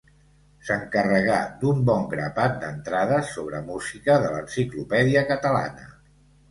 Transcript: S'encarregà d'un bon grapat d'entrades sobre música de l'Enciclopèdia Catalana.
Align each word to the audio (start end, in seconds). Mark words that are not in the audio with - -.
S'encarregà 0.69 1.35
d'un 1.59 1.83
bon 1.91 2.09
grapat 2.15 2.57
d'entrades 2.65 3.31
sobre 3.37 3.61
música 3.71 4.19
de 4.27 4.35
l'Enciclopèdia 4.35 5.27
Catalana. 5.37 5.91